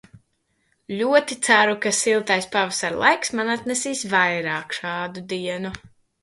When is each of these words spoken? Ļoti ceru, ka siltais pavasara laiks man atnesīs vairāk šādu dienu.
Ļoti 1.01 1.35
ceru, 1.47 1.75
ka 1.83 1.91
siltais 1.97 2.47
pavasara 2.55 2.97
laiks 3.03 3.31
man 3.41 3.53
atnesīs 3.57 4.03
vairāk 4.15 4.75
šādu 4.79 5.25
dienu. 5.37 5.75